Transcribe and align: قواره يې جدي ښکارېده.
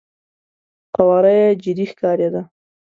قواره 0.95 1.33
يې 1.39 1.47
جدي 1.63 1.85
ښکارېده. 1.91 2.41